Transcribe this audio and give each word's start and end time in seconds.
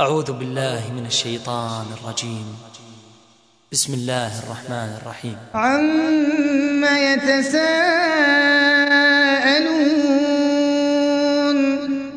أعوذ 0.00 0.32
بالله 0.32 0.92
من 0.96 1.06
الشيطان 1.06 1.86
الرجيم. 1.94 2.46
بسم 3.72 3.94
الله 3.94 4.32
الرحمن 4.42 4.98
الرحيم. 4.98 5.36
عما 5.54 7.12
يتساءلون 7.14 7.58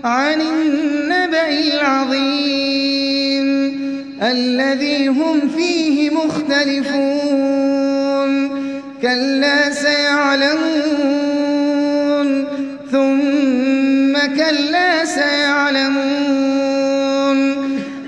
عن 0.04 0.42
النبأ 0.42 1.50
العظيم 1.50 3.48
الذي 4.22 5.08
هم 5.08 5.50
فيه 5.50 6.10
مختلفون 6.10 7.30
كلا 9.02 9.70
سيعلمون 9.74 11.08
ثم 12.92 14.18
كلا 14.36 15.06
سيعلمون 15.06 16.27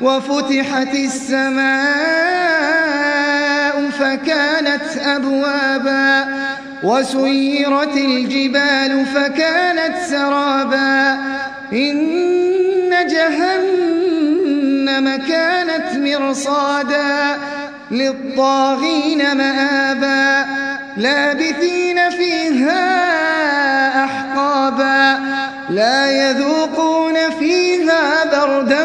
وفتحت 0.00 0.94
السماء 0.94 1.80
فكانت 3.90 4.96
أبوابا 5.06 6.24
وسيرت 6.82 7.96
الجبال 7.96 9.06
فكانت 9.14 9.96
سرابا 10.10 11.18
إن 11.72 12.90
جهنم 13.06 13.96
كانت 15.16 15.96
مرصادا 15.96 17.38
للطاغين 17.90 19.36
مآبا 19.36 20.46
لابثين 20.96 22.10
فيها 22.10 23.10
أحقابا 24.04 25.18
لا 25.70 26.30
يذوقون 26.30 27.14
فيها 27.38 28.24
بردا 28.24 28.84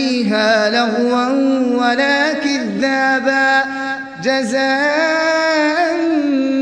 لغوا 0.69 1.29
ولا 1.77 2.33
كذابا. 2.33 3.63
جزاء 4.23 5.95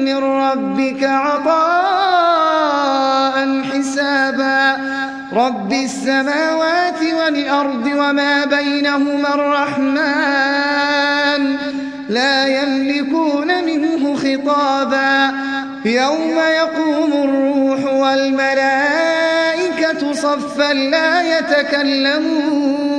من 0.05 0.17
ربك 0.17 1.03
عطاء 1.03 1.89
حسابا. 3.63 4.77
رب 5.33 5.73
السماوات 5.73 7.01
والأرض 7.13 7.85
وما 7.85 8.45
بينهما 8.45 9.33
الرحمن 9.33 9.97
لا 12.09 12.45
يملكون 12.45 13.63
منه 13.65 14.15
خطابا. 14.15 15.31
يوم 15.85 16.37
يقوم 16.37 17.13
الروح 17.13 17.93
والملائكة 17.93 18.93
صفا 20.13 20.73
لا 20.73 21.39
يتكلمون. 21.39 22.98